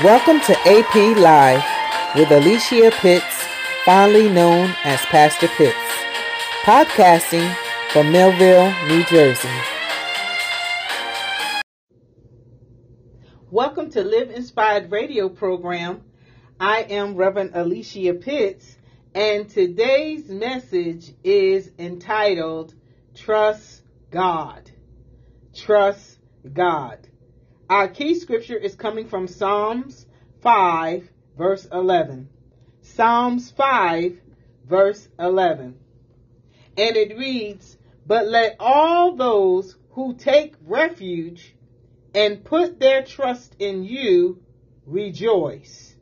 [0.00, 1.62] Welcome to AP Live
[2.16, 3.46] with Alicia Pitts,
[3.84, 5.76] fondly known as Pastor Pitts,
[6.62, 7.54] podcasting
[7.90, 9.50] from Millville, New Jersey.
[13.50, 16.02] Welcome to Live Inspired Radio program.
[16.58, 18.78] I am Reverend Alicia Pitts,
[19.14, 22.74] and today's message is entitled
[23.14, 24.70] Trust God.
[25.54, 26.18] Trust
[26.50, 27.06] God.
[27.72, 30.04] Our key scripture is coming from Psalms
[30.42, 31.08] 5,
[31.38, 32.28] verse 11.
[32.82, 34.20] Psalms 5,
[34.68, 35.78] verse 11.
[36.76, 41.56] And it reads, But let all those who take refuge
[42.14, 44.42] and put their trust in you
[44.84, 45.96] rejoice.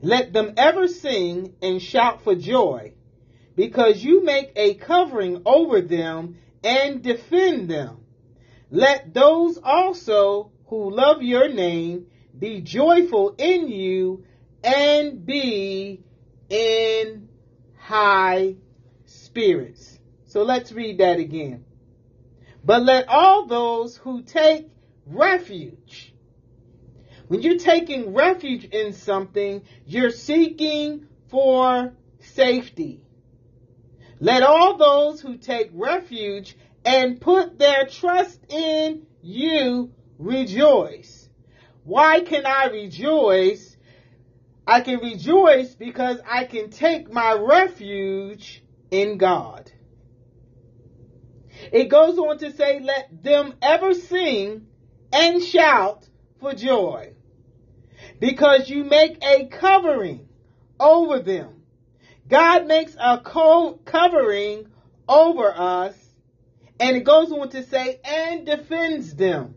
[0.00, 2.94] Let them ever sing and shout for joy,
[3.54, 7.98] because you make a covering over them and defend them.
[8.70, 12.06] Let those also who love your name
[12.38, 14.24] be joyful in you
[14.64, 16.02] and be
[16.48, 17.28] in
[17.76, 18.56] high
[19.04, 19.98] spirits.
[20.24, 21.66] So let's read that again.
[22.64, 24.70] But let all those who take
[25.04, 26.14] refuge,
[27.28, 33.02] when you're taking refuge in something, you're seeking for safety.
[34.20, 41.28] Let all those who take refuge and put their trust in you rejoice.
[41.84, 43.76] Why can I rejoice?
[44.66, 49.70] I can rejoice because I can take my refuge in God.
[51.72, 54.66] It goes on to say, let them ever sing
[55.12, 56.08] and shout
[56.40, 57.14] for joy
[58.18, 60.28] because you make a covering
[60.78, 61.62] over them.
[62.28, 64.66] God makes a co- covering
[65.08, 65.94] over us
[66.80, 69.54] and it goes on to say, and defends them.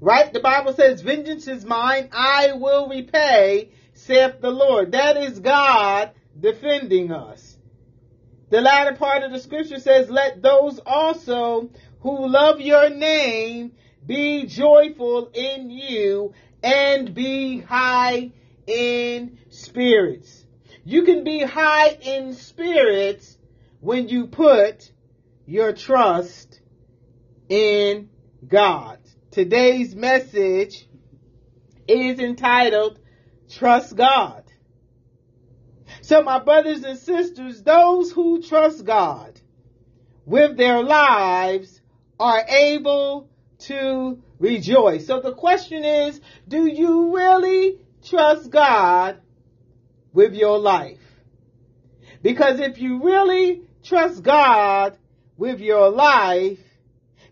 [0.00, 0.32] Right?
[0.32, 4.92] The Bible says, vengeance is mine, I will repay, saith the Lord.
[4.92, 7.58] That is God defending us.
[8.48, 13.72] The latter part of the scripture says, let those also who love your name
[14.06, 18.32] be joyful in you and be high
[18.66, 20.44] in spirits.
[20.84, 23.36] You can be high in spirits
[23.80, 24.90] when you put
[25.46, 26.60] your trust
[27.48, 28.08] in
[28.46, 28.99] God.
[29.30, 30.88] Today's message
[31.86, 32.98] is entitled
[33.48, 34.42] Trust God.
[36.02, 39.40] So my brothers and sisters, those who trust God
[40.26, 41.80] with their lives
[42.18, 43.28] are able
[43.60, 45.06] to rejoice.
[45.06, 49.20] So the question is, do you really trust God
[50.12, 50.98] with your life?
[52.20, 54.98] Because if you really trust God
[55.36, 56.58] with your life,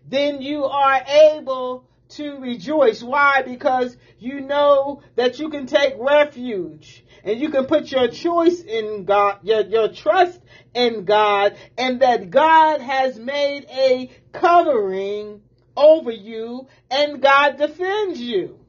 [0.07, 3.03] then you are able to rejoice.
[3.03, 3.41] Why?
[3.43, 9.05] Because you know that you can take refuge and you can put your choice in
[9.05, 10.39] God, your, your trust
[10.73, 15.41] in God, and that God has made a covering
[15.75, 18.59] over you and God defends you.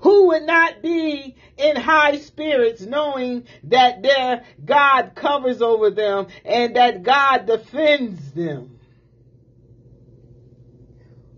[0.00, 6.76] Who would not be in high spirits knowing that their God covers over them and
[6.76, 8.75] that God defends them?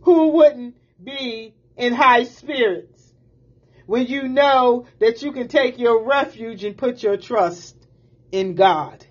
[0.09, 0.75] Who wouldn't
[1.05, 3.13] be in high spirits
[3.85, 7.77] when you know that you can take your refuge and put your trust
[8.33, 9.05] in God?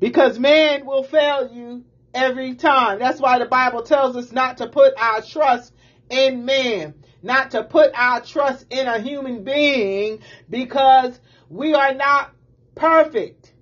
[0.00, 2.98] Because man will fail you every time.
[2.98, 5.72] That's why the Bible tells us not to put our trust
[6.10, 6.92] in man,
[7.22, 10.18] not to put our trust in a human being
[10.50, 12.32] because we are not
[12.74, 13.54] perfect.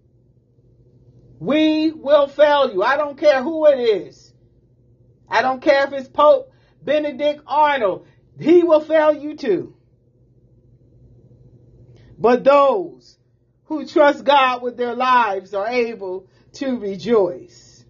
[1.39, 2.83] We will fail you.
[2.83, 4.26] I don't care who it is.
[5.29, 8.07] I don't care if it's Pope Benedict Arnold.
[8.39, 9.75] He will fail you too.
[12.19, 13.19] But those
[13.65, 17.85] who trust God with their lives are able to rejoice.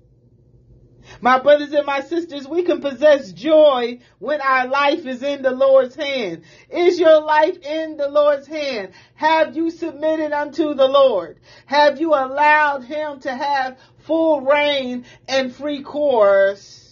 [1.20, 5.52] My brothers and my sisters, we can possess joy when our life is in the
[5.52, 6.42] Lord's hand.
[6.68, 8.90] Is your life in the Lord's hand?
[9.14, 11.38] Have you submitted unto the Lord?
[11.66, 16.85] Have you allowed Him to have full reign and free course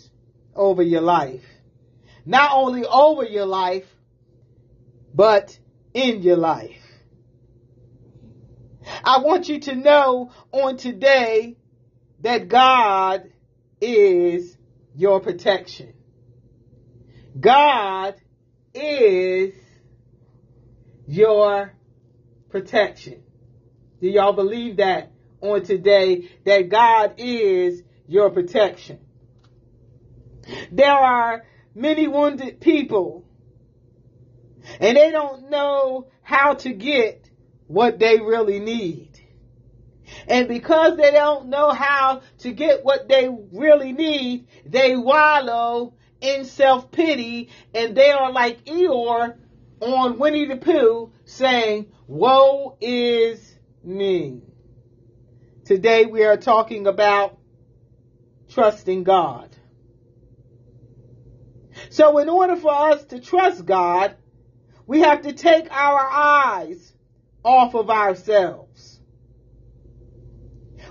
[0.55, 1.45] over your life.
[2.25, 3.87] Not only over your life,
[5.15, 5.59] but
[5.93, 6.81] in your life.
[9.05, 11.57] I want you to know on today
[12.21, 13.31] that God
[13.81, 14.57] is
[14.95, 15.95] your protection.
[17.39, 18.15] God
[18.75, 19.55] is
[21.07, 21.75] your
[22.51, 23.23] protection.
[24.01, 29.04] Do y'all believe that on today that God is your protection?
[30.71, 31.45] There are
[31.75, 33.25] many wounded people
[34.81, 37.29] And they don't know how to get
[37.67, 39.11] what they really need.
[40.27, 46.45] And because they don't know how to get what they really need, they wallow in
[46.45, 49.37] self pity and they are like Eeyore
[49.81, 54.43] on Winnie the Pooh saying, Woe is me.
[55.65, 57.39] Today we are talking about
[58.51, 59.54] trusting God.
[61.95, 64.17] So in order for us to trust God,
[64.85, 66.93] we have to take our eyes
[67.45, 68.99] off of ourselves.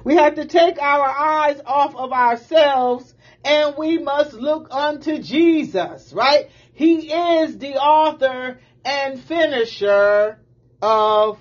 [0.05, 3.13] We have to take our eyes off of ourselves
[3.43, 6.49] and we must look unto Jesus, right?
[6.71, 10.39] He is the author and finisher
[10.81, 11.37] of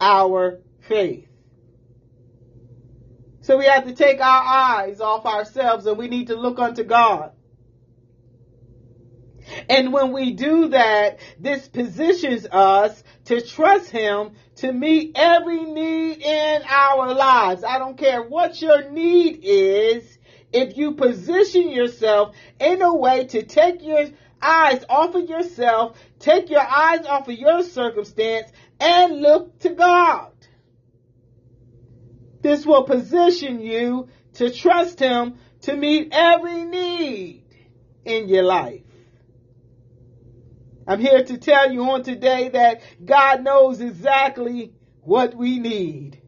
[0.00, 0.58] our
[0.88, 1.28] faith.
[3.42, 6.82] So we have to take our eyes off ourselves and we need to look unto
[6.82, 7.30] God.
[9.68, 16.22] And when we do that, this positions us to trust Him to meet every need
[16.22, 17.64] in our lives.
[17.64, 20.18] I don't care what your need is.
[20.52, 24.06] If you position yourself in a way to take your
[24.40, 30.30] eyes off of yourself, take your eyes off of your circumstance, and look to God.
[32.42, 37.44] This will position you to trust Him to meet every need
[38.04, 38.83] in your life.
[40.86, 46.20] I'm here to tell you on today that God knows exactly what we need.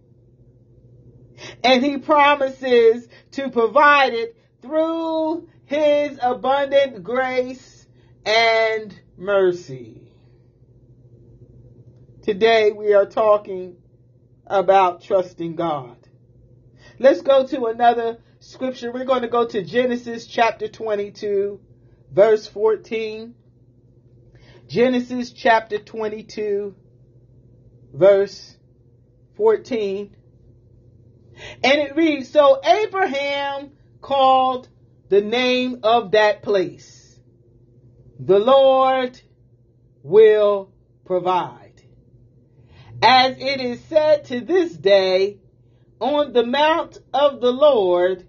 [1.62, 7.86] And He promises to provide it through His abundant grace
[8.24, 10.12] and mercy.
[12.22, 13.76] Today we are talking
[14.46, 15.96] about trusting God.
[16.98, 18.90] Let's go to another scripture.
[18.90, 21.60] We're going to go to Genesis chapter 22,
[22.10, 23.34] verse 14.
[24.66, 26.74] Genesis chapter 22,
[27.92, 28.56] verse
[29.36, 30.16] 14.
[31.62, 34.68] And it reads, So Abraham called
[35.08, 37.18] the name of that place,
[38.18, 39.20] The Lord
[40.02, 40.72] will
[41.04, 41.82] provide.
[43.02, 45.38] As it is said to this day,
[46.00, 48.26] on the mount of the Lord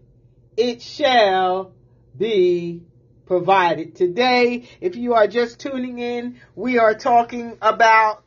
[0.56, 1.74] it shall
[2.18, 2.87] be
[3.28, 3.96] provided.
[3.96, 8.24] Today, if you are just tuning in, we are talking about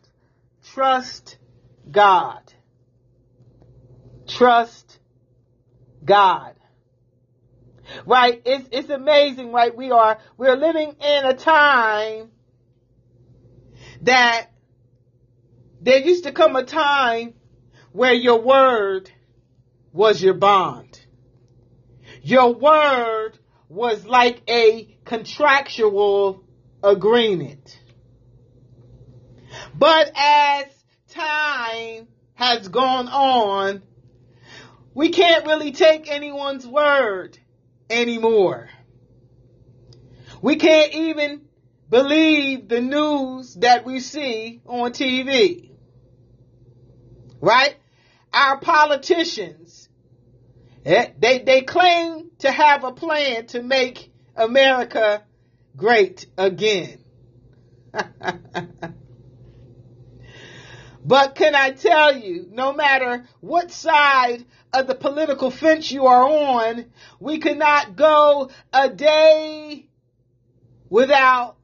[0.72, 1.38] trust
[1.90, 2.40] God.
[4.28, 4.98] Trust
[6.04, 6.54] God.
[8.06, 8.40] Right?
[8.44, 9.76] It's, it's amazing, right?
[9.76, 12.30] We are, we're living in a time
[14.02, 14.46] that
[15.80, 17.34] there used to come a time
[17.92, 19.10] where your word
[19.92, 21.00] was your bond.
[22.22, 23.38] Your word
[23.70, 26.44] was like a contractual
[26.82, 27.80] agreement.
[29.74, 30.66] But as
[31.08, 33.82] time has gone on,
[34.92, 37.38] we can't really take anyone's word
[37.88, 38.68] anymore.
[40.42, 41.42] We can't even
[41.88, 45.70] believe the news that we see on TV.
[47.40, 47.76] Right?
[48.32, 49.79] Our politicians,
[50.84, 55.22] Eh, they, they claim to have a plan to make America
[55.76, 56.98] great again.
[61.04, 66.22] but can I tell you, no matter what side of the political fence you are
[66.26, 66.86] on,
[67.18, 69.86] we cannot go a day
[70.88, 71.56] without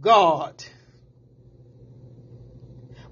[0.00, 0.64] God.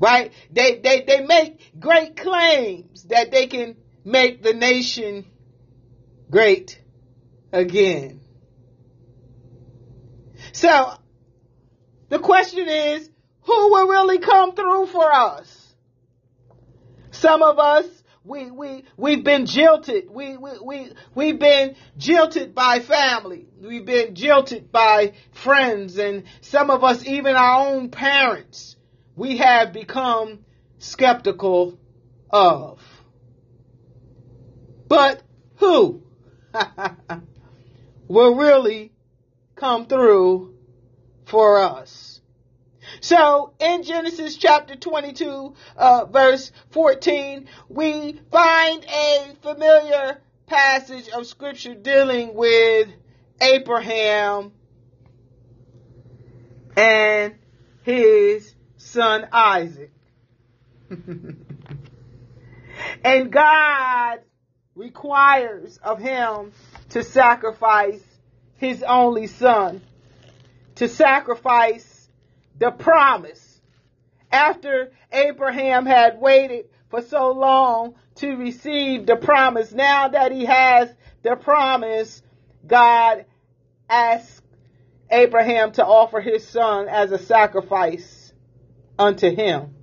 [0.01, 0.33] Right?
[0.51, 5.27] They, they, they make great claims that they can make the nation
[6.31, 6.81] great
[7.53, 8.21] again.
[10.53, 10.95] So,
[12.09, 13.09] the question is,
[13.43, 15.75] who will really come through for us?
[17.11, 17.87] Some of us,
[18.25, 20.11] we, we, we've been jilted.
[20.11, 23.47] We, we, we, we've been jilted by family.
[23.61, 28.77] We've been jilted by friends and some of us, even our own parents,
[29.17, 30.45] we have become
[30.79, 31.79] skeptical
[32.31, 32.81] of.
[34.91, 35.23] But
[35.59, 36.03] who
[38.09, 38.93] will really
[39.55, 40.57] come through
[41.27, 42.21] for us.
[43.01, 51.77] So in Genesis chapter 22, uh, verse 14, we find a familiar passage of scripture
[51.77, 52.89] dealing with
[53.41, 54.51] Abraham
[56.77, 57.37] and
[57.85, 59.93] his son Isaac.
[63.05, 64.19] and God
[64.81, 66.53] requires of him
[66.89, 68.03] to sacrifice
[68.57, 69.83] his only son,
[70.77, 72.09] to sacrifice
[72.59, 73.61] the promise.
[74.33, 80.93] After Abraham had waited for so long to receive the promise, now that he has
[81.23, 82.23] the promise,
[82.67, 83.27] God
[83.89, 84.41] asks
[85.11, 88.33] Abraham to offer his son as a sacrifice
[88.99, 89.75] unto him.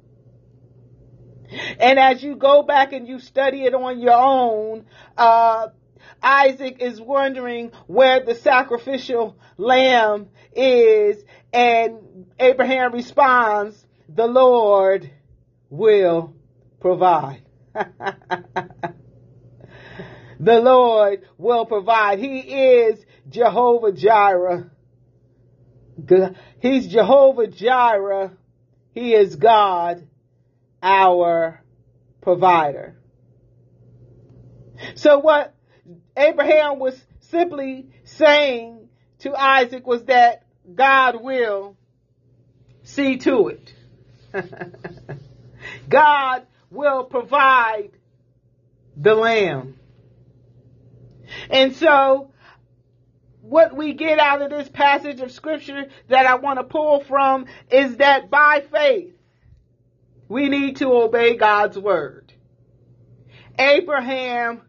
[1.80, 4.86] And as you go back and you study it on your own,
[5.16, 5.68] uh,
[6.22, 11.24] Isaac is wondering where the sacrificial lamb is,
[11.54, 15.10] and Abraham responds, the Lord
[15.70, 16.34] will
[16.80, 17.44] provide.
[20.40, 22.20] the Lord will provide.
[22.20, 24.72] He is Jehovah Jireh.
[26.60, 28.32] He's Jehovah Jireh.
[28.94, 30.08] He is God,
[30.88, 31.62] our
[32.22, 32.96] provider.
[34.96, 35.54] So what
[36.16, 38.88] Abraham was simply saying
[39.20, 41.76] to Isaac was that God will
[42.84, 43.74] see to it.
[45.90, 47.92] God will provide
[48.96, 49.76] the lamb.
[51.50, 52.32] And so,
[53.42, 57.46] what we get out of this passage of scripture that I want to pull from
[57.70, 59.17] is that by faith,
[60.30, 62.34] we need to obey God's word.
[63.58, 64.62] Abraham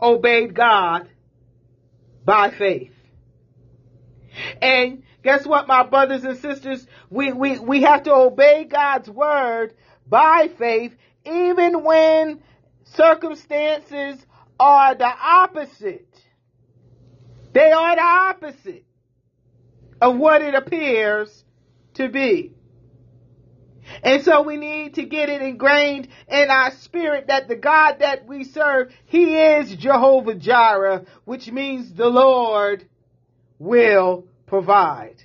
[0.00, 1.08] obeyed God
[2.24, 2.92] by faith.
[4.60, 6.86] And guess what, my brothers and sisters?
[7.10, 9.74] We, we, we have to obey God's word
[10.06, 12.42] by faith even when
[12.84, 14.24] circumstances
[14.58, 16.08] are the opposite.
[17.52, 18.84] They are the opposite
[20.00, 21.44] of what it appears
[21.94, 22.55] to be.
[24.02, 28.26] And so we need to get it ingrained in our spirit that the God that
[28.26, 32.86] we serve, He is Jehovah Jireh, which means the Lord
[33.58, 35.22] will provide.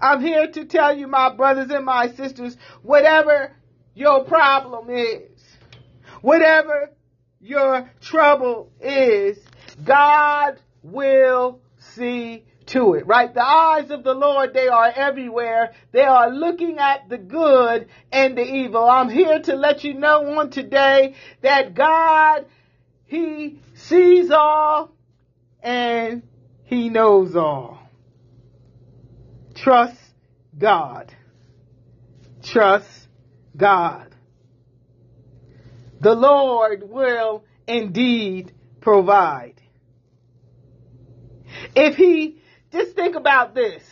[0.00, 3.52] I'm here to tell you, my brothers and my sisters, whatever
[3.94, 5.30] your problem is,
[6.20, 6.90] whatever
[7.40, 9.38] your trouble is,
[9.82, 13.32] God will see to it, right?
[13.32, 15.72] The eyes of the Lord, they are everywhere.
[15.92, 18.88] They are looking at the good and the evil.
[18.88, 22.46] I'm here to let you know on today that God,
[23.06, 24.92] He sees all
[25.62, 26.22] and
[26.64, 27.78] He knows all.
[29.54, 30.00] Trust
[30.56, 31.14] God.
[32.42, 33.08] Trust
[33.56, 34.14] God.
[36.00, 39.60] The Lord will indeed provide.
[41.74, 42.39] If He
[42.72, 43.82] just think about this.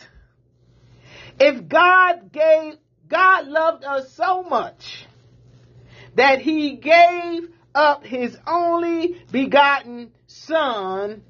[1.39, 5.05] If God gave, God loved us so much
[6.15, 11.23] that he gave up his only begotten son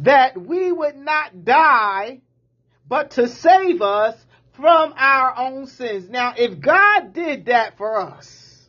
[0.00, 2.20] that we would not die,
[2.88, 4.16] but to save us
[4.52, 6.08] from our own sins.
[6.08, 8.68] Now, if God did that for us,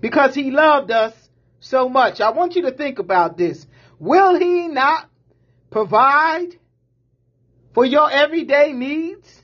[0.00, 1.14] because he loved us
[1.60, 3.66] so much, I want you to think about this.
[3.98, 5.09] Will he not
[5.70, 6.56] provide
[7.72, 9.42] for your everyday needs?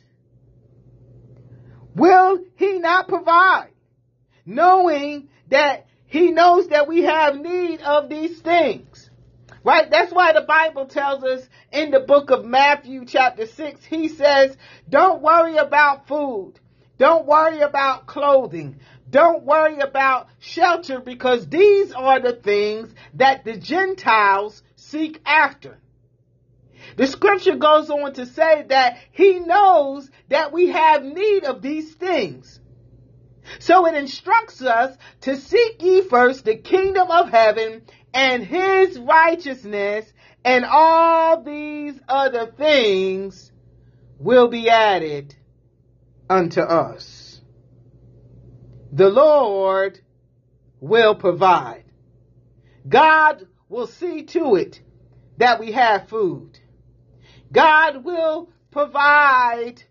[1.95, 3.71] Will he not provide?
[4.45, 9.11] Knowing that he knows that we have need of these things.
[9.65, 9.91] Right?
[9.91, 14.57] That's why the Bible tells us in the book of Matthew chapter 6, he says,
[14.89, 16.55] don't worry about food.
[16.99, 18.79] Don't worry about clothing.
[19.11, 25.79] Don't worry about shelter because these are the things that the Gentiles seek after.
[26.97, 31.95] The scripture goes on to say that he knows that we have need of these
[31.95, 32.61] things.
[33.59, 40.13] So it instructs us to seek ye first the kingdom of heaven and his righteousness
[40.45, 43.53] and all these other things
[44.19, 45.35] will be added
[46.29, 47.41] unto us.
[48.93, 50.01] The Lord
[50.81, 51.85] will provide.
[52.89, 54.81] God will see to it
[55.39, 56.59] that we have food.
[57.57, 59.83] God will provide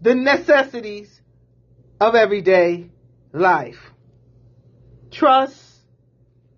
[0.00, 1.22] the necessities
[2.00, 2.90] of everyday
[3.32, 3.92] life.
[5.12, 5.62] Trust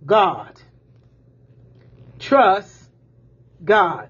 [0.06, 0.58] God.
[2.18, 2.88] Trust
[3.62, 4.08] God.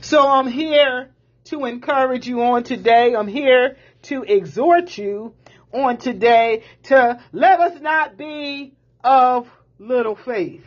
[0.00, 1.10] So I'm here
[1.44, 3.14] to encourage you on today.
[3.14, 5.34] I'm here to exhort you
[5.74, 8.72] on today to let us not be
[9.04, 9.46] of
[9.78, 10.64] little faith.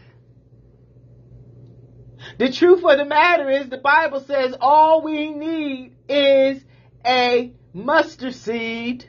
[2.41, 6.59] The truth of the matter is the Bible says all we need is
[7.05, 9.05] a mustard seed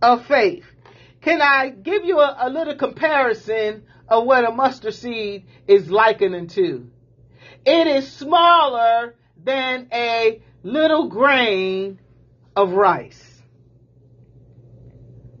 [0.00, 0.64] of faith.
[1.20, 6.48] Can I give you a, a little comparison of what a mustard seed is likened
[6.52, 6.90] to?
[7.66, 11.98] It is smaller than a little grain
[12.56, 13.42] of rice.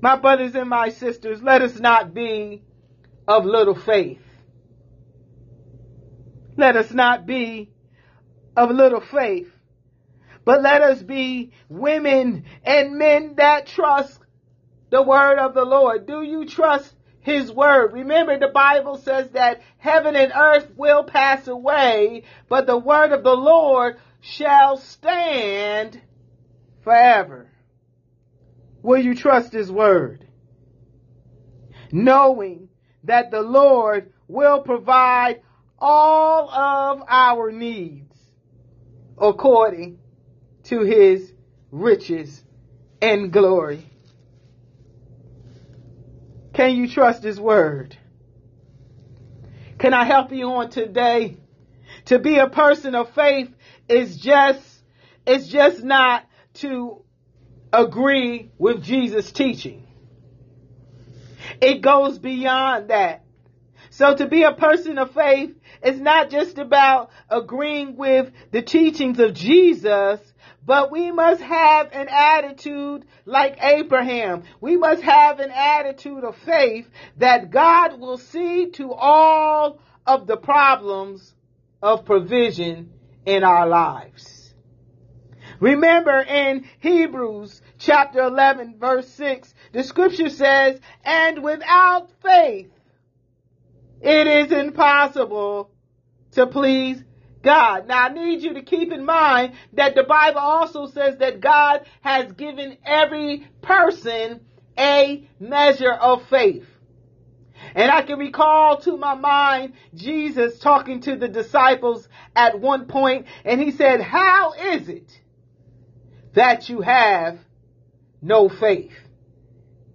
[0.02, 2.64] My brothers and my sisters, let us not be
[3.26, 4.20] of little faith.
[6.56, 7.70] Let us not be
[8.56, 9.50] of little faith,
[10.44, 14.20] but let us be women and men that trust
[14.90, 16.06] the word of the Lord.
[16.06, 17.92] Do you trust his word?
[17.92, 23.24] Remember the Bible says that heaven and earth will pass away, but the word of
[23.24, 26.00] the Lord shall stand
[26.82, 27.50] forever.
[28.82, 30.28] Will you trust his word?
[31.90, 32.68] Knowing
[33.04, 35.40] that the Lord will provide
[35.86, 38.16] all of our needs
[39.18, 39.98] according
[40.62, 41.30] to his
[41.70, 42.42] riches
[43.02, 43.84] and glory.
[46.54, 47.98] Can you trust his word?
[49.78, 51.36] Can I help you on today?
[52.06, 53.50] To be a person of faith
[53.86, 54.62] is just,
[55.26, 56.24] it's just not
[56.54, 57.04] to
[57.74, 59.86] agree with Jesus' teaching.
[61.60, 63.23] It goes beyond that.
[63.94, 69.20] So to be a person of faith is not just about agreeing with the teachings
[69.20, 70.18] of Jesus,
[70.66, 74.42] but we must have an attitude like Abraham.
[74.60, 80.38] We must have an attitude of faith that God will see to all of the
[80.38, 81.32] problems
[81.80, 84.52] of provision in our lives.
[85.60, 92.73] Remember in Hebrews chapter 11 verse 6, the scripture says, and without faith,
[94.04, 95.70] it is impossible
[96.32, 97.02] to please
[97.42, 97.88] God.
[97.88, 101.86] Now I need you to keep in mind that the Bible also says that God
[102.02, 104.40] has given every person
[104.78, 106.66] a measure of faith.
[107.74, 112.06] And I can recall to my mind Jesus talking to the disciples
[112.36, 115.10] at one point and he said, how is it
[116.34, 117.38] that you have
[118.20, 118.92] no faith?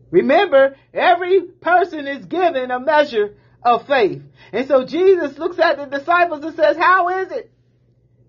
[0.10, 4.22] Remember, every person is given a measure of faith.
[4.52, 7.52] And so Jesus looks at the disciples and says, how is it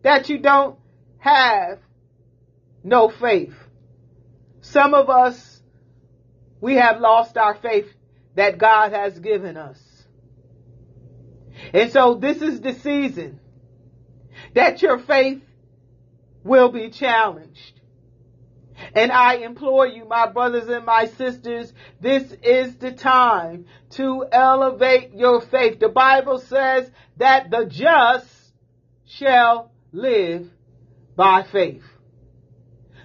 [0.02, 0.78] that you don't
[1.18, 1.78] have
[2.82, 3.54] no faith?
[4.60, 5.62] Some of us,
[6.60, 7.86] we have lost our faith
[8.34, 9.78] that God has given us.
[11.72, 13.40] And so this is the season
[14.54, 15.42] that your faith
[16.42, 17.79] will be challenged.
[18.94, 25.14] And I implore you, my brothers and my sisters, this is the time to elevate
[25.14, 25.78] your faith.
[25.78, 28.26] The Bible says that the just
[29.06, 30.48] shall live
[31.16, 31.84] by faith.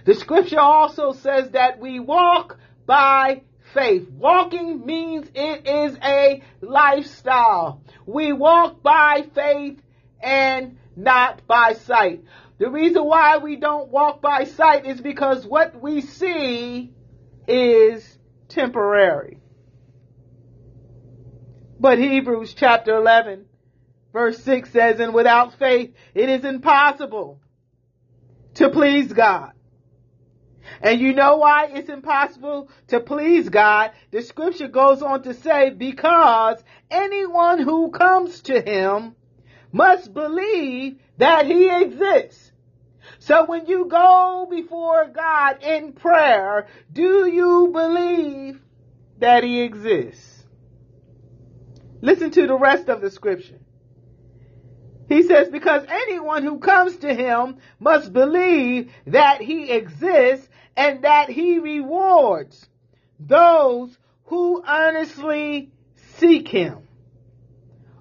[0.04, 3.42] The scripture also says that we walk by
[3.74, 4.08] faith.
[4.10, 7.82] Walking means it is a lifestyle.
[8.06, 9.80] We walk by faith
[10.20, 12.24] and not by sight.
[12.58, 16.92] The reason why we don't walk by sight is because what we see
[17.46, 19.38] is temporary.
[21.78, 23.46] But Hebrews chapter 11
[24.12, 27.38] verse 6 says, and without faith it is impossible
[28.54, 29.52] to please God.
[30.80, 33.92] And you know why it's impossible to please God?
[34.10, 36.56] The scripture goes on to say, because
[36.90, 39.14] anyone who comes to him
[39.76, 42.50] must believe that he exists.
[43.18, 48.60] So when you go before God in prayer, do you believe
[49.18, 50.44] that he exists?
[52.00, 53.58] Listen to the rest of the scripture.
[55.08, 61.28] He says, because anyone who comes to him must believe that he exists and that
[61.30, 62.68] he rewards
[63.20, 65.70] those who earnestly
[66.16, 66.85] seek him.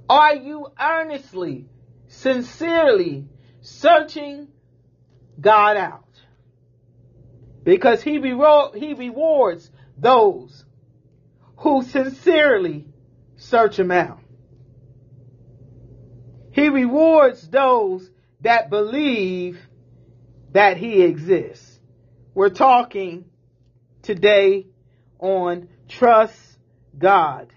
[0.09, 1.65] Are you earnestly,
[2.07, 3.27] sincerely
[3.61, 4.47] searching
[5.39, 6.03] God out?
[7.63, 10.65] Because he, he rewards those
[11.57, 12.85] who sincerely
[13.37, 14.19] search him out.
[16.51, 18.09] He rewards those
[18.41, 19.59] that believe
[20.51, 21.79] that he exists.
[22.33, 23.25] We're talking
[24.03, 24.67] today
[25.19, 26.39] on trust
[26.97, 27.51] God.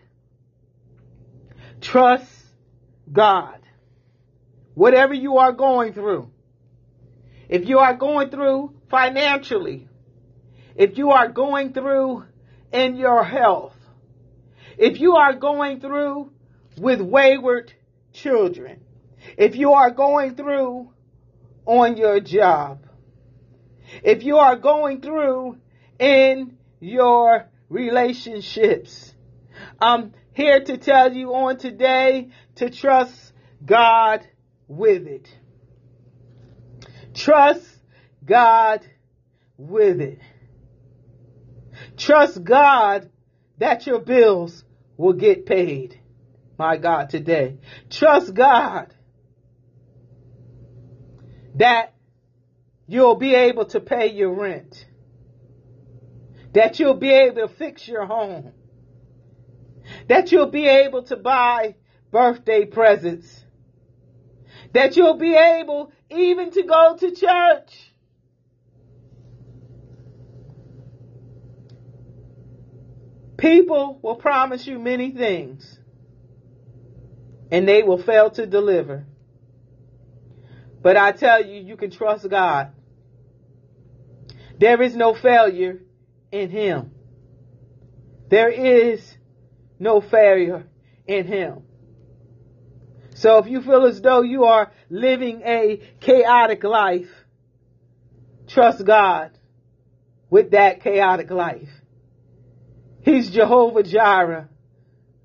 [1.81, 2.38] Trust
[3.13, 3.61] God.
[4.75, 6.31] Whatever you are going through,
[7.49, 9.89] if you are going through financially,
[10.77, 12.25] if you are going through
[12.73, 13.75] in your health,
[14.77, 16.31] if you are going through
[16.77, 17.73] with wayward
[18.13, 18.81] children,
[19.37, 20.93] if you are going through
[21.67, 22.87] on your job,
[24.05, 25.59] if you are going through
[25.99, 29.15] in your relationships,
[29.81, 33.33] I'm here to tell you on today to trust
[33.65, 34.27] God
[34.67, 35.29] with it.
[37.15, 37.65] Trust
[38.25, 38.85] God
[39.57, 40.21] with it.
[41.97, 43.11] Trust God
[43.59, 44.65] that your bills
[44.97, 46.01] will get paid.
[46.59, 47.59] My God, today.
[47.91, 48.93] Trust God
[51.55, 51.95] that
[52.89, 54.85] you'll be able to pay your rent.
[56.55, 58.53] That you'll be able to fix your home.
[60.09, 61.77] That you'll be able to buy
[62.11, 63.45] birthday presents.
[64.73, 67.93] That you'll be able even to go to church.
[73.39, 75.79] People will promise you many things
[77.51, 79.07] and they will fail to deliver.
[80.83, 82.73] But I tell you, you can trust God.
[84.59, 85.81] There is no failure
[86.33, 86.93] in Him.
[88.29, 89.17] There is
[89.79, 90.67] no failure
[91.07, 91.63] in Him.
[93.19, 97.11] So if you feel as though you are living a chaotic life,
[98.47, 99.37] trust God
[100.31, 101.69] with that chaotic life.
[103.03, 104.49] He's Jehovah Jireh,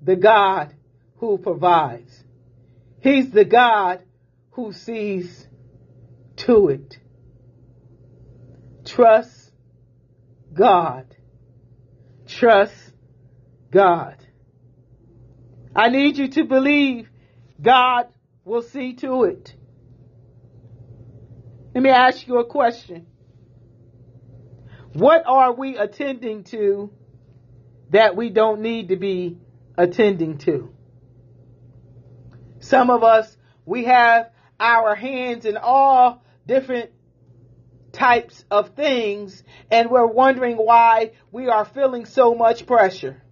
[0.02, 0.74] the God
[1.18, 2.24] who provides.
[3.00, 4.02] He's the God
[4.50, 5.46] who sees
[6.38, 6.98] to it.
[8.84, 9.52] Trust
[10.52, 11.14] God.
[12.26, 12.74] Trust
[13.70, 14.16] God.
[15.76, 17.08] I need you to believe
[17.64, 18.08] God
[18.44, 19.54] will see to it.
[21.74, 23.06] Let me ask you a question.
[24.92, 26.92] What are we attending to
[27.90, 29.38] that we don't need to be
[29.76, 30.72] attending to?
[32.60, 36.90] Some of us, we have our hands in all different
[37.92, 43.23] types of things and we're wondering why we are feeling so much pressure.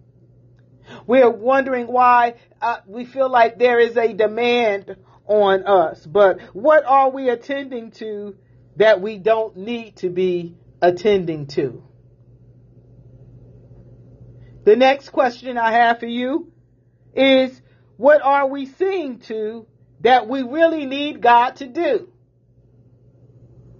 [1.05, 6.05] We're wondering why uh, we feel like there is a demand on us.
[6.05, 8.35] But what are we attending to
[8.77, 11.83] that we don't need to be attending to?
[14.65, 16.51] The next question I have for you
[17.13, 17.61] is
[17.97, 19.67] what are we seeing to
[20.01, 22.09] that we really need God to do?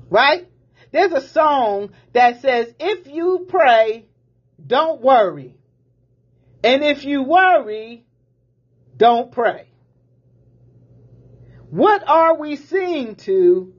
[0.09, 0.47] Right?
[0.91, 4.05] There's a song that says, if you pray,
[4.65, 5.55] don't worry.
[6.63, 8.05] And if you worry,
[8.95, 9.67] don't pray.
[11.69, 13.73] What are we seeing to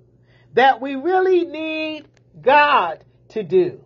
[0.55, 2.07] that we really need
[2.41, 3.81] God to do?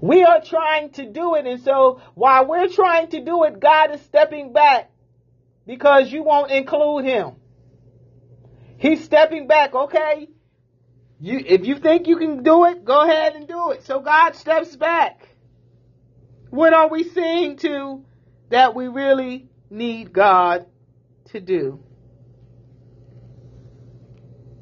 [0.00, 3.94] We are trying to do it, and so while we're trying to do it, God
[3.94, 4.90] is stepping back
[5.66, 7.32] because you won't include Him.
[8.78, 10.28] He's stepping back, okay?
[11.18, 13.84] You, if you think you can do it, go ahead and do it.
[13.84, 15.35] So God steps back.
[16.50, 18.04] What are we seeing to
[18.50, 20.66] that we really need God
[21.26, 21.82] to do?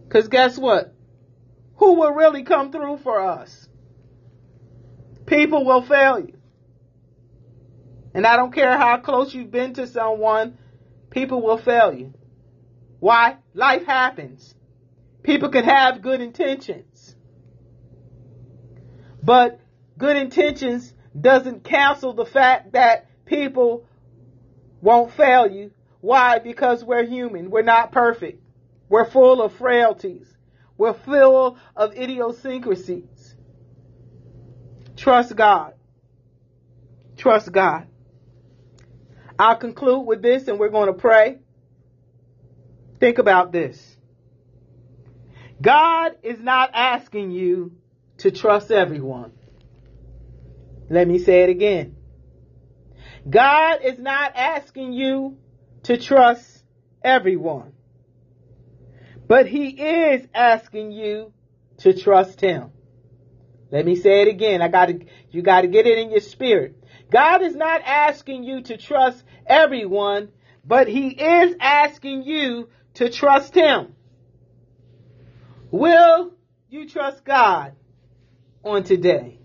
[0.05, 0.95] Because guess what?
[1.77, 3.69] Who will really come through for us?
[5.27, 6.39] People will fail you.
[8.15, 10.57] And I don't care how close you've been to someone,
[11.11, 12.15] people will fail you.
[13.01, 13.39] Why?
[13.55, 14.55] Life happens.
[15.23, 17.17] People can have good intentions.
[19.23, 19.59] But
[19.99, 23.87] good intentions doesn't cancel the fact that people
[24.81, 25.71] won't fail you.
[26.01, 26.39] Why?
[26.39, 27.51] Because we're human.
[27.51, 28.43] We're not perfect.
[28.89, 30.27] We're full of frailties.
[30.77, 33.35] We're full of idiosyncrasies.
[34.97, 35.75] Trust God.
[37.17, 37.87] Trust God.
[39.39, 41.39] I'll conclude with this and we're going to pray.
[43.01, 43.97] Think about this.
[45.61, 47.73] God is not asking you
[48.19, 49.33] to trust everyone.
[50.89, 51.97] Let me say it again.
[53.29, 55.39] God is not asking you
[55.85, 56.63] to trust
[57.03, 57.73] everyone.
[59.27, 61.33] But he is asking you
[61.79, 62.71] to trust him.
[63.71, 64.63] Let me say it again.
[64.63, 66.77] I got to you got to get it in your spirit.
[67.11, 70.29] God is not asking you to trust everyone,
[70.65, 73.95] but he is asking you to trust him.
[75.71, 76.35] Will
[76.69, 77.73] you trust God
[78.63, 79.41] on today?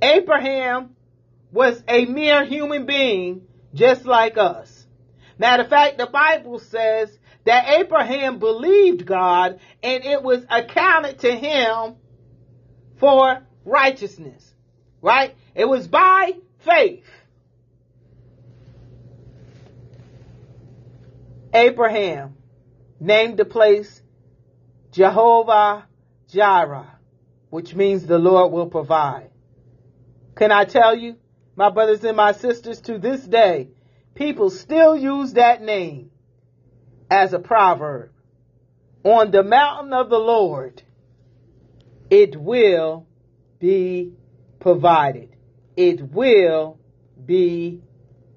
[0.00, 0.94] Abraham
[1.52, 3.42] was a mere human being
[3.74, 4.86] just like us.
[5.38, 11.32] Matter of fact, the Bible says that Abraham believed God and it was accounted to
[11.32, 11.96] him
[12.98, 14.54] for righteousness.
[15.00, 15.34] Right?
[15.54, 17.06] It was by faith.
[21.54, 22.36] Abraham
[23.00, 24.02] named the place
[24.92, 25.86] Jehovah
[26.30, 26.98] Jireh,
[27.50, 29.30] which means the Lord will provide.
[30.38, 31.16] Can I tell you,
[31.56, 33.68] my brothers and my sisters, to this day,
[34.14, 36.10] people still use that name
[37.10, 38.10] as a proverb
[39.04, 40.82] on the mountain of the Lord,
[42.10, 43.06] it will
[43.58, 44.12] be
[44.60, 45.34] provided.
[45.76, 46.78] It will
[47.24, 47.80] be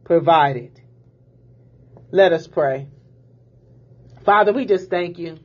[0.03, 0.79] provided.
[2.11, 2.87] Let us pray.
[4.23, 5.37] Father, we just thank you.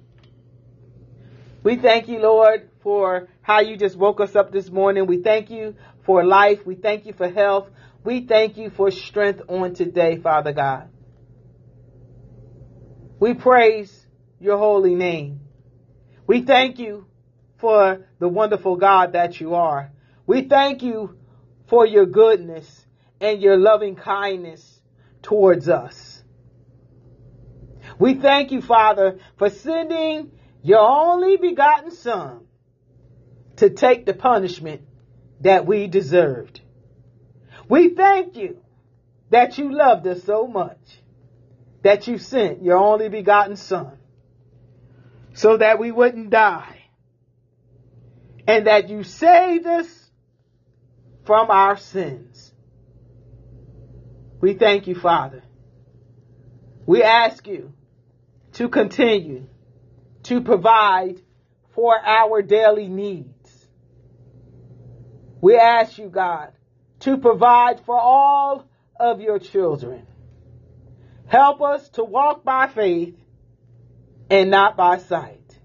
[1.62, 5.06] We thank you, Lord, for how you just woke us up this morning.
[5.06, 5.74] We thank you
[6.06, 6.64] for life.
[6.64, 7.68] We thank you for health.
[8.04, 10.88] We thank you for strength on today, Father God.
[13.18, 14.06] We praise
[14.40, 15.40] your holy name.
[16.26, 17.06] We thank you
[17.58, 19.90] for the wonderful God that you are.
[20.26, 21.18] We thank you
[21.68, 22.86] for your goodness
[23.20, 24.80] and your loving kindness
[25.22, 26.22] towards us.
[27.98, 32.46] We thank you, Father, for sending your only begotten Son
[33.56, 34.82] to take the punishment
[35.40, 36.60] that we deserved.
[37.68, 38.58] We thank you
[39.30, 40.78] that you loved us so much
[41.82, 43.98] that you sent your only begotten Son
[45.34, 46.84] so that we wouldn't die
[48.46, 50.10] and that you saved us
[51.24, 52.52] from our sins.
[54.40, 55.42] We thank you, Father.
[56.86, 57.72] We ask you
[58.52, 59.48] to continue
[60.24, 61.20] to provide
[61.74, 63.35] for our daily needs.
[65.46, 66.50] We ask you, God,
[67.00, 68.64] to provide for all
[68.98, 70.04] of your children.
[71.28, 73.14] Help us to walk by faith
[74.28, 75.56] and not by sight.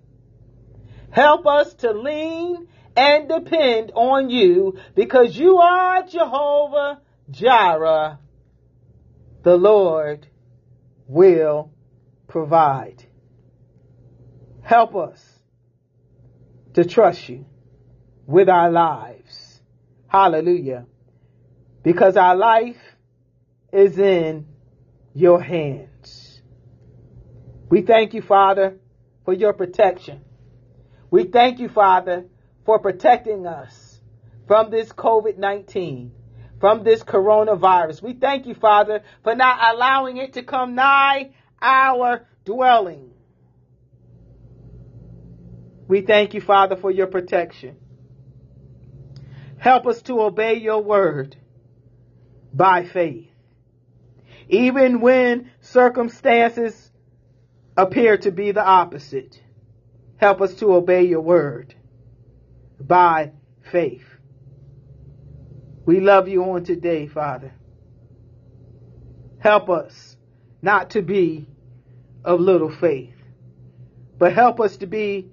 [1.10, 8.20] Help us to lean and depend on you because you are Jehovah Jireh.
[9.42, 10.28] The Lord
[11.08, 11.72] will
[12.28, 13.04] provide.
[14.62, 15.40] Help us
[16.76, 17.46] to trust you
[18.28, 19.41] with our lives.
[20.12, 20.88] Hallelujah.
[21.84, 22.76] Because our life
[23.72, 24.46] is in
[25.14, 26.42] your hands.
[27.70, 28.76] We thank you, Father,
[29.24, 30.20] for your protection.
[31.10, 32.26] We thank you, Father,
[32.66, 34.02] for protecting us
[34.48, 36.12] from this COVID 19,
[36.60, 38.02] from this coronavirus.
[38.02, 41.30] We thank you, Father, for not allowing it to come nigh
[41.62, 43.12] our dwelling.
[45.88, 47.78] We thank you, Father, for your protection.
[49.62, 51.36] Help us to obey your word
[52.52, 53.30] by faith.
[54.50, 56.90] Even when circumstances
[57.78, 59.40] appear to be the opposite,
[60.18, 61.76] help us to obey your word
[62.80, 63.34] by
[63.72, 64.04] faith.
[65.86, 67.54] We love you on today, Father.
[69.38, 70.18] Help us
[70.64, 71.46] not to be
[72.26, 73.14] of little faith,
[74.18, 75.30] but help us to be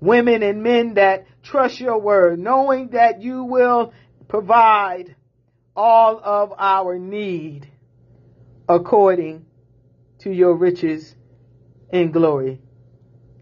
[0.00, 3.92] women and men that trust your word, knowing that you will
[4.28, 5.14] provide
[5.74, 7.70] all of our need
[8.68, 9.46] according
[10.20, 11.14] to your riches
[11.90, 12.60] and glory.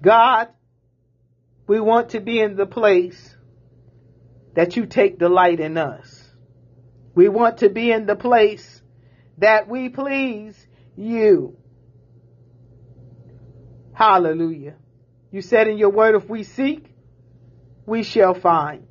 [0.02, 0.48] God,
[1.66, 3.34] we want to be in the place
[4.54, 6.30] that you take delight in us.
[7.14, 8.82] We want to be in the place
[9.38, 10.54] that we please
[10.96, 11.56] you.
[13.94, 14.74] Hallelujah.
[15.30, 16.93] You said in your word, if we seek,
[17.86, 18.86] we shall find.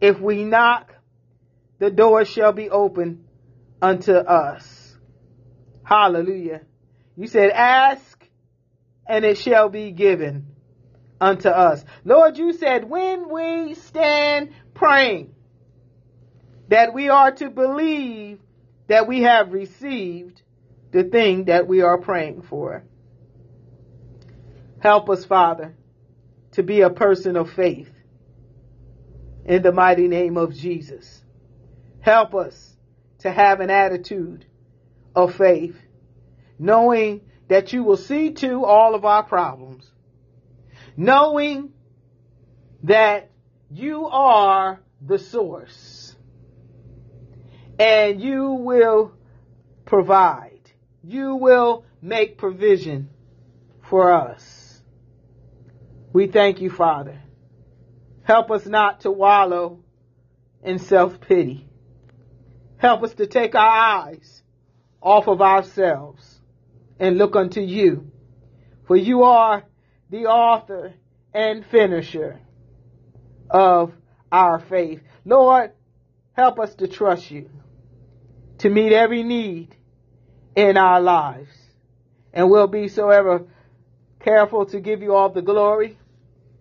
[0.00, 0.92] If we knock,
[1.78, 3.24] the door shall be open
[3.80, 4.96] unto us.
[5.82, 6.62] Hallelujah.
[7.16, 8.22] You said, ask
[9.06, 10.46] and it shall be given
[11.20, 11.84] unto us.
[12.04, 15.34] Lord, you said when we stand praying
[16.68, 18.40] that we are to believe
[18.88, 20.42] that we have received
[20.92, 22.84] the thing that we are praying for.
[24.80, 25.74] Help us, Father,
[26.52, 27.95] to be a person of faith
[29.46, 31.22] in the mighty name of Jesus.
[32.00, 32.76] Help us
[33.20, 34.44] to have an attitude
[35.14, 35.76] of faith,
[36.58, 39.90] knowing that you will see to all of our problems,
[40.96, 41.72] knowing
[42.82, 43.30] that
[43.70, 46.16] you are the source
[47.78, 49.12] and you will
[49.84, 50.52] provide.
[51.04, 53.10] You will make provision
[53.88, 54.82] for us.
[56.12, 57.20] We thank you, Father.
[58.26, 59.78] Help us not to wallow
[60.64, 61.68] in self pity.
[62.76, 64.42] Help us to take our eyes
[65.00, 66.40] off of ourselves
[66.98, 68.10] and look unto you.
[68.88, 69.62] For you are
[70.10, 70.94] the author
[71.32, 72.40] and finisher
[73.48, 73.92] of
[74.32, 75.02] our faith.
[75.24, 75.70] Lord,
[76.32, 77.48] help us to trust you,
[78.58, 79.76] to meet every need
[80.56, 81.52] in our lives.
[82.32, 83.46] And we'll be so ever
[84.18, 85.96] careful to give you all the glory,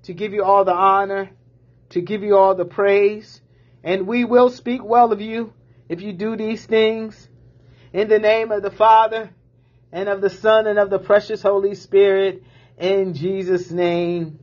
[0.03, 1.31] to give you all the honor,
[1.89, 3.41] to give you all the praise.
[3.83, 5.53] And we will speak well of you
[5.89, 7.29] if you do these things.
[7.93, 9.29] In the name of the Father,
[9.91, 12.43] and of the Son, and of the precious Holy Spirit.
[12.77, 14.39] In Jesus' name,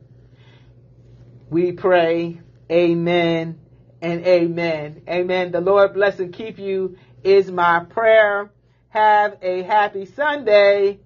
[1.49, 2.41] we pray.
[2.71, 3.59] Amen
[4.01, 5.03] and amen.
[5.07, 5.51] Amen.
[5.51, 8.51] The Lord bless and keep you is my prayer.
[8.89, 10.99] Have a happy Sunday.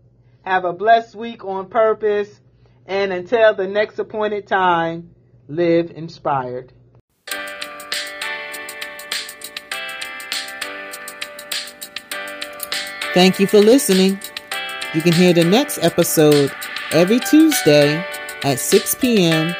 [0.43, 2.29] Have a blessed week on purpose.
[2.85, 5.11] And until the next appointed time,
[5.47, 6.73] live inspired.
[13.13, 14.19] Thank you for listening.
[14.93, 16.51] You can hear the next episode
[16.91, 18.05] every Tuesday
[18.43, 19.55] at 6 p.m.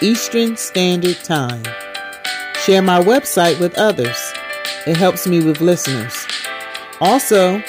[0.00, 1.64] Eastern Standard Time.
[2.64, 4.16] Share my website with others.
[4.86, 6.26] It helps me with listeners.
[7.00, 7.62] Also,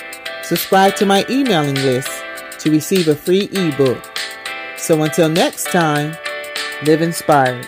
[0.44, 2.12] subscribe to my emailing list
[2.60, 4.04] to receive a free ebook.
[4.78, 6.16] So until next time,
[6.84, 7.68] live inspired.